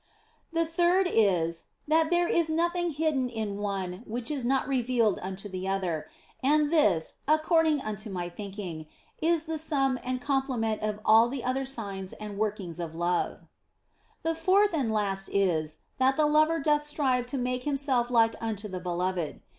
[0.51, 5.47] The third is, that there is nothing hidden in one which is not revealed unto
[5.47, 6.07] the other;
[6.41, 8.87] and this (according unto my thinking)
[9.21, 13.41] is the sum and complement of all the other signs and workings of love.
[14.23, 17.37] 138 THE BLESSED ANGELA The fourth and last is, that the lover doth strive to
[17.37, 19.39] make himself like unto the beloved.